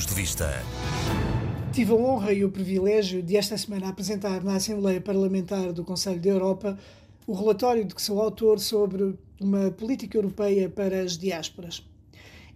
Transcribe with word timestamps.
Pontos 0.00 0.14
de 0.14 0.22
Vista. 0.22 0.64
Tive 1.74 1.92
a 1.92 1.94
honra 1.94 2.32
e 2.32 2.42
o 2.42 2.50
privilégio 2.50 3.22
de 3.22 3.36
esta 3.36 3.58
semana 3.58 3.90
apresentar 3.90 4.42
na 4.42 4.54
Assembleia 4.54 4.98
Parlamentar 4.98 5.74
do 5.74 5.84
Conselho 5.84 6.18
da 6.18 6.30
Europa 6.30 6.78
o 7.26 7.34
relatório 7.34 7.84
de 7.84 7.94
que 7.94 8.00
sou 8.00 8.18
autor 8.18 8.58
sobre 8.60 9.14
uma 9.38 9.70
política 9.70 10.16
europeia 10.16 10.70
para 10.70 11.02
as 11.02 11.18
diásporas. 11.18 11.86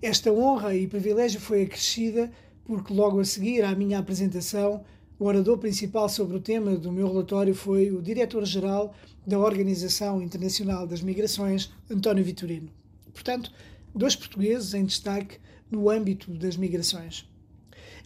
Esta 0.00 0.32
honra 0.32 0.74
e 0.74 0.86
privilégio 0.86 1.38
foi 1.38 1.64
acrescida 1.64 2.32
porque, 2.64 2.94
logo 2.94 3.20
a 3.20 3.24
seguir 3.26 3.62
à 3.62 3.74
minha 3.74 3.98
apresentação, 3.98 4.82
o 5.18 5.26
orador 5.26 5.58
principal 5.58 6.08
sobre 6.08 6.38
o 6.38 6.40
tema 6.40 6.76
do 6.76 6.90
meu 6.90 7.08
relatório 7.08 7.54
foi 7.54 7.90
o 7.90 8.00
diretor-geral 8.00 8.94
da 9.26 9.38
Organização 9.38 10.22
Internacional 10.22 10.86
das 10.86 11.02
Migrações, 11.02 11.70
António 11.90 12.24
Vitorino. 12.24 12.70
Portanto, 13.12 13.52
dois 13.94 14.16
portugueses 14.16 14.72
em 14.72 14.86
destaque 14.86 15.36
no 15.70 15.90
âmbito 15.90 16.30
das 16.32 16.56
migrações. 16.56 17.33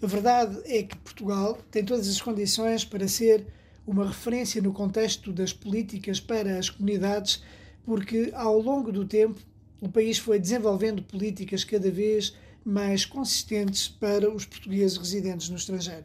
A 0.00 0.06
verdade 0.06 0.60
é 0.64 0.84
que 0.84 0.96
Portugal 0.96 1.58
tem 1.72 1.84
todas 1.84 2.08
as 2.08 2.20
condições 2.20 2.84
para 2.84 3.08
ser 3.08 3.44
uma 3.84 4.06
referência 4.06 4.62
no 4.62 4.72
contexto 4.72 5.32
das 5.32 5.52
políticas 5.52 6.20
para 6.20 6.56
as 6.56 6.70
comunidades, 6.70 7.42
porque 7.84 8.30
ao 8.32 8.60
longo 8.60 8.92
do 8.92 9.04
tempo 9.04 9.40
o 9.80 9.88
país 9.88 10.16
foi 10.18 10.38
desenvolvendo 10.38 11.02
políticas 11.02 11.64
cada 11.64 11.90
vez 11.90 12.32
mais 12.64 13.04
consistentes 13.04 13.88
para 13.88 14.30
os 14.30 14.44
portugueses 14.44 14.96
residentes 14.96 15.48
no 15.48 15.56
estrangeiro. 15.56 16.04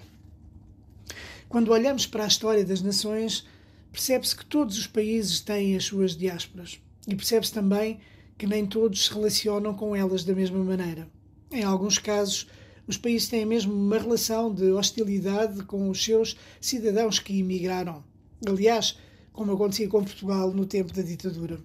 Quando 1.47 1.71
olhamos 1.71 2.07
para 2.07 2.23
a 2.23 2.27
história 2.27 2.65
das 2.65 2.81
nações, 2.81 3.45
percebe-se 3.91 4.35
que 4.35 4.45
todos 4.45 4.75
os 4.75 4.87
países 4.87 5.39
têm 5.39 5.75
as 5.75 5.85
suas 5.85 6.17
diásporas 6.17 6.79
e 7.07 7.15
percebe-se 7.15 7.53
também 7.53 7.99
que 8.39 8.47
nem 8.47 8.65
todos 8.65 9.05
se 9.05 9.13
relacionam 9.13 9.75
com 9.75 9.95
elas 9.95 10.23
da 10.23 10.33
mesma 10.33 10.63
maneira. 10.63 11.07
Em 11.51 11.63
alguns 11.63 11.99
casos, 11.99 12.47
os 12.87 12.97
países 12.97 13.29
têm 13.29 13.45
mesmo 13.45 13.73
uma 13.73 13.97
relação 13.97 14.53
de 14.53 14.71
hostilidade 14.71 15.63
com 15.63 15.89
os 15.89 16.03
seus 16.03 16.35
cidadãos 16.59 17.19
que 17.19 17.33
imigraram. 17.33 18.03
Aliás, 18.45 18.97
como 19.31 19.53
acontecia 19.53 19.87
com 19.87 20.03
Portugal 20.03 20.53
no 20.53 20.65
tempo 20.65 20.93
da 20.93 21.01
ditadura. 21.01 21.59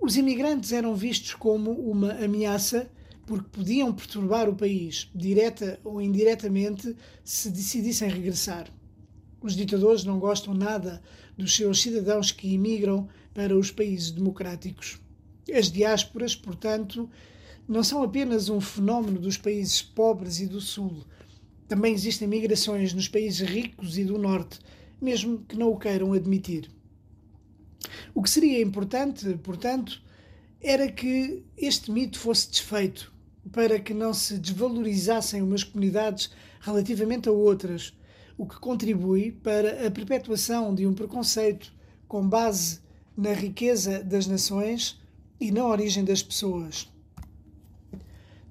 Os 0.00 0.16
imigrantes 0.16 0.72
eram 0.72 0.94
vistos 0.94 1.34
como 1.34 1.70
uma 1.70 2.12
ameaça 2.12 2.90
porque 3.26 3.48
podiam 3.52 3.92
perturbar 3.92 4.48
o 4.48 4.56
país, 4.56 5.08
direta 5.14 5.78
ou 5.84 6.02
indiretamente, 6.02 6.96
se 7.24 7.50
decidissem 7.50 8.08
regressar. 8.08 8.68
Os 9.40 9.54
ditadores 9.54 10.04
não 10.04 10.18
gostam 10.18 10.54
nada 10.54 11.02
dos 11.36 11.54
seus 11.54 11.80
cidadãos 11.80 12.32
que 12.32 12.52
imigram 12.52 13.08
para 13.34 13.56
os 13.56 13.70
países 13.70 14.10
democráticos. 14.10 15.00
As 15.52 15.70
diásporas, 15.70 16.34
portanto, 16.34 17.08
não 17.68 17.82
são 17.82 18.02
apenas 18.02 18.48
um 18.48 18.60
fenómeno 18.60 19.18
dos 19.18 19.36
países 19.36 19.80
pobres 19.80 20.40
e 20.40 20.46
do 20.46 20.60
Sul. 20.60 21.04
Também 21.68 21.94
existem 21.94 22.28
migrações 22.28 22.92
nos 22.92 23.08
países 23.08 23.40
ricos 23.40 23.96
e 23.96 24.04
do 24.04 24.18
Norte, 24.18 24.60
mesmo 25.00 25.38
que 25.38 25.56
não 25.56 25.70
o 25.70 25.78
queiram 25.78 26.12
admitir. 26.12 26.70
O 28.14 28.22
que 28.22 28.30
seria 28.30 28.60
importante, 28.60 29.38
portanto, 29.42 30.02
era 30.60 30.90
que 30.90 31.42
este 31.56 31.90
mito 31.90 32.18
fosse 32.18 32.50
desfeito, 32.50 33.12
para 33.50 33.78
que 33.80 33.92
não 33.92 34.14
se 34.14 34.38
desvalorizassem 34.38 35.42
umas 35.42 35.64
comunidades 35.64 36.30
relativamente 36.60 37.28
a 37.28 37.32
outras, 37.32 37.92
o 38.38 38.46
que 38.46 38.60
contribui 38.60 39.32
para 39.32 39.86
a 39.86 39.90
perpetuação 39.90 40.74
de 40.74 40.86
um 40.86 40.94
preconceito 40.94 41.72
com 42.06 42.26
base 42.28 42.80
na 43.16 43.32
riqueza 43.32 44.02
das 44.02 44.26
nações 44.26 45.00
e 45.40 45.50
na 45.50 45.66
origem 45.66 46.04
das 46.04 46.22
pessoas. 46.22 46.91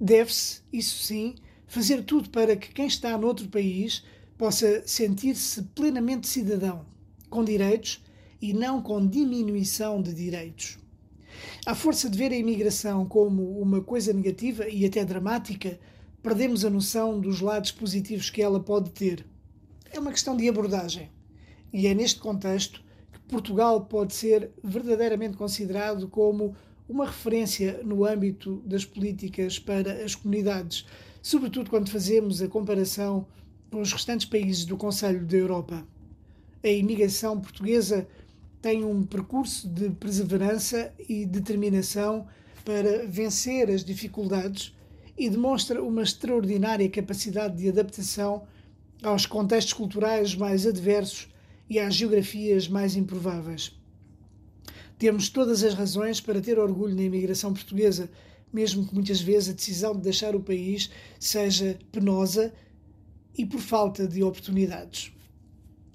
Deve-se, 0.03 0.61
isso 0.73 1.03
sim, 1.03 1.35
fazer 1.67 2.03
tudo 2.03 2.31
para 2.31 2.55
que 2.55 2.73
quem 2.73 2.88
está 2.88 3.16
noutro 3.16 3.47
país 3.47 4.03
possa 4.36 4.81
sentir-se 4.87 5.61
plenamente 5.76 6.27
cidadão, 6.27 6.83
com 7.30 7.43
direitos 7.43 8.03
e 8.42 8.52
não 8.52 8.81
com 8.81 9.05
diminuição 9.05 10.02
de 10.02 10.11
direitos. 10.11 10.80
À 11.67 11.76
força 11.76 12.09
de 12.09 12.17
ver 12.17 12.31
a 12.31 12.36
imigração 12.36 13.05
como 13.05 13.61
uma 13.61 13.80
coisa 13.80 14.11
negativa 14.11 14.67
e 14.67 14.83
até 14.87 15.05
dramática, 15.05 15.80
perdemos 16.23 16.65
a 16.65 16.70
noção 16.71 17.20
dos 17.20 17.39
lados 17.39 17.71
positivos 17.71 18.31
que 18.31 18.42
ela 18.42 18.59
pode 18.59 18.89
ter. 18.89 19.23
É 19.92 19.99
uma 19.99 20.11
questão 20.11 20.36
de 20.36 20.49
abordagem. 20.49 21.11
E 21.71 21.86
é 21.86 21.93
neste 21.93 22.20
contexto 22.20 22.83
que 23.14 23.20
Portugal 23.20 23.86
pode 23.86 24.15
ser 24.15 24.49
verdadeiramente 24.64 25.37
considerado 25.37 26.08
como 26.08 26.55
uma 26.91 27.05
referência 27.05 27.79
no 27.85 28.05
âmbito 28.05 28.61
das 28.65 28.83
políticas 28.83 29.57
para 29.57 30.03
as 30.03 30.13
comunidades, 30.13 30.85
sobretudo 31.21 31.69
quando 31.69 31.89
fazemos 31.89 32.41
a 32.41 32.49
comparação 32.49 33.25
com 33.71 33.79
os 33.79 33.93
restantes 33.93 34.25
países 34.25 34.65
do 34.65 34.75
Conselho 34.75 35.25
da 35.25 35.37
Europa. 35.37 35.87
A 36.61 36.67
imigração 36.67 37.39
portuguesa 37.39 38.05
tem 38.61 38.83
um 38.83 39.03
percurso 39.03 39.69
de 39.69 39.89
perseverança 39.91 40.93
e 41.07 41.25
determinação 41.25 42.27
para 42.65 43.08
vencer 43.08 43.71
as 43.71 43.85
dificuldades 43.85 44.75
e 45.17 45.29
demonstra 45.29 45.81
uma 45.81 46.03
extraordinária 46.03 46.89
capacidade 46.89 47.58
de 47.58 47.69
adaptação 47.69 48.43
aos 49.02 49.25
contextos 49.25 49.73
culturais 49.73 50.35
mais 50.35 50.67
adversos 50.67 51.29
e 51.69 51.79
às 51.79 51.95
geografias 51.95 52.67
mais 52.67 52.97
improváveis. 52.97 53.80
Temos 55.02 55.30
todas 55.30 55.64
as 55.64 55.73
razões 55.73 56.22
para 56.22 56.39
ter 56.39 56.60
orgulho 56.60 56.95
na 56.95 57.02
imigração 57.02 57.52
portuguesa, 57.52 58.08
mesmo 58.54 58.86
que 58.86 58.94
muitas 58.94 59.20
vezes 59.20 59.50
a 59.50 59.54
decisão 59.54 59.95
de 59.95 60.02
deixar 60.04 60.36
o 60.36 60.39
país 60.39 60.92
seja 61.20 61.80
penosa 61.92 62.54
e 63.36 63.44
por 63.44 63.60
falta 63.60 64.08
de 64.08 64.22
oportunidades. 64.22 65.12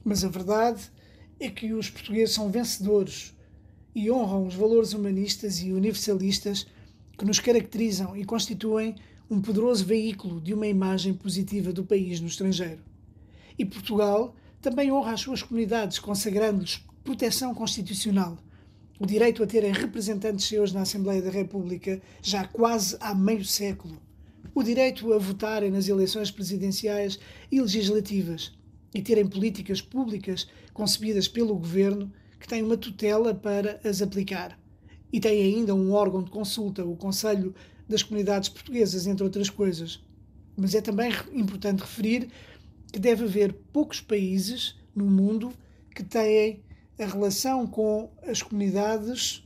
Mas 0.05 0.25
a 0.25 0.29
verdade 0.29 0.91
é 1.39 1.49
que 1.49 1.73
os 1.73 1.89
portugueses 1.89 2.35
são 2.35 2.51
vencedores 2.51 3.33
e 3.95 4.11
honram 4.11 4.45
os 4.45 4.57
valores 4.57 4.93
humanistas 4.93 5.63
e 5.63 5.71
universalistas 5.71 6.67
que 7.17 7.25
nos 7.25 7.39
caracterizam 7.39 8.17
e 8.17 8.25
constituem 8.25 8.97
um 9.31 9.41
poderoso 9.41 9.85
veículo 9.85 10.41
de 10.41 10.53
uma 10.53 10.67
imagem 10.67 11.15
positiva 11.15 11.73
do 11.73 11.85
país 11.85 12.19
no 12.19 12.27
estrangeiro. 12.27 12.81
E 13.57 13.65
Portugal 13.65 14.35
também 14.61 14.91
honra 14.91 15.13
as 15.13 15.21
suas 15.21 15.45
comunidades, 15.45 16.01
consagrando-lhes 16.01 16.85
proteção 17.05 17.55
constitucional 17.55 18.37
o 18.99 19.07
direito 19.07 19.43
a 19.43 19.47
terem 19.47 19.73
representantes 19.73 20.47
seus 20.47 20.73
na 20.73 20.83
Assembleia 20.83 21.21
da 21.21 21.31
República 21.31 22.01
já 22.23 22.47
quase 22.47 22.97
há 23.01 23.15
meio 23.15 23.45
século, 23.45 24.01
o 24.55 24.63
direito 24.63 25.13
a 25.13 25.19
votarem 25.19 25.71
nas 25.71 25.89
eleições 25.89 26.31
presidenciais 26.31 27.19
e 27.53 27.61
legislativas 27.61 28.53
e 28.95 29.03
terem 29.03 29.27
políticas 29.27 29.83
públicas 29.83 30.49
concebidas 30.73 31.29
pelo 31.29 31.57
governo 31.57 32.11
que 32.41 32.49
têm 32.49 32.63
uma 32.63 32.77
tutela 32.77 33.35
para 33.35 33.79
as 33.85 34.01
aplicar. 34.01 34.59
E 35.13 35.21
tem 35.21 35.43
ainda 35.43 35.75
um 35.75 35.93
órgão 35.93 36.23
de 36.23 36.31
consulta, 36.31 36.85
o 36.85 36.97
Conselho 36.97 37.55
das 37.89 38.03
Comunidades 38.03 38.49
Portuguesas, 38.49 39.07
entre 39.07 39.25
outras 39.25 39.51
coisas. 39.51 40.03
Mas 40.57 40.75
é 40.75 40.81
também 40.81 41.13
importante 41.33 41.81
referir 41.81 42.29
que 42.91 42.99
deve 42.99 43.25
haver 43.25 43.53
poucos 43.73 44.01
países 44.01 44.75
no 44.95 45.05
mundo 45.05 45.53
que 45.95 46.03
têm 46.03 46.61
a 46.99 47.05
relação 47.05 47.67
com 47.67 48.11
as 48.23 48.43
comunidades 48.43 49.45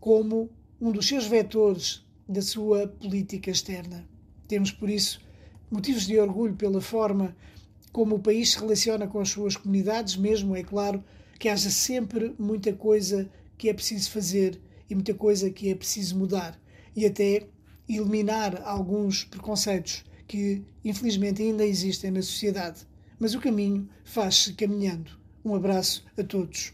como 0.00 0.50
um 0.80 0.90
dos 0.90 1.06
seus 1.06 1.26
vetores 1.26 2.04
da 2.28 2.42
sua 2.42 2.88
política 2.88 3.50
externa. 3.50 4.08
Temos, 4.48 4.70
por 4.72 4.88
isso, 4.88 5.20
motivos 5.70 6.06
de 6.06 6.18
orgulho 6.18 6.54
pela 6.54 6.80
forma 6.80 7.36
como 7.92 8.16
o 8.16 8.20
país 8.20 8.52
se 8.52 8.58
relaciona 8.58 9.06
com 9.06 9.20
as 9.20 9.28
suas 9.28 9.56
comunidades, 9.56 10.16
mesmo, 10.16 10.56
é 10.56 10.62
claro, 10.62 11.02
que 11.38 11.48
haja 11.48 11.70
sempre 11.70 12.34
muita 12.38 12.72
coisa 12.72 13.28
que 13.58 13.68
é 13.68 13.74
preciso 13.74 14.10
fazer 14.10 14.60
e 14.88 14.94
muita 14.94 15.14
coisa 15.14 15.50
que 15.50 15.70
é 15.70 15.74
preciso 15.74 16.16
mudar 16.16 16.60
e 16.94 17.06
até 17.06 17.46
eliminar 17.88 18.62
alguns 18.64 19.24
preconceitos 19.24 20.04
que, 20.26 20.62
infelizmente, 20.84 21.42
ainda 21.42 21.64
existem 21.64 22.10
na 22.10 22.22
sociedade. 22.22 22.86
Mas 23.18 23.34
o 23.34 23.40
caminho 23.40 23.88
faz-se 24.04 24.52
caminhando. 24.54 25.10
Um 25.44 25.54
abraço 25.54 26.04
a 26.18 26.22
todos. 26.22 26.72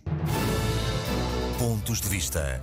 Pontos 1.59 2.01
de 2.01 2.09
Vista. 2.09 2.61